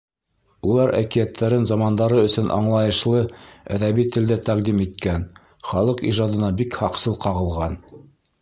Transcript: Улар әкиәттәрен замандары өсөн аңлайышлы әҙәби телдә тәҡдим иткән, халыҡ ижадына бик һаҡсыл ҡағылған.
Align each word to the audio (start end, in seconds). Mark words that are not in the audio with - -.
Улар 0.69 0.93
әкиәттәрен 0.99 1.67
замандары 1.71 2.23
өсөн 2.29 2.49
аңлайышлы 2.55 3.21
әҙәби 3.77 4.07
телдә 4.17 4.39
тәҡдим 4.49 4.81
иткән, 4.89 5.29
халыҡ 5.73 6.05
ижадына 6.13 6.51
бик 6.63 6.83
һаҡсыл 6.85 7.21
ҡағылған. 7.29 7.79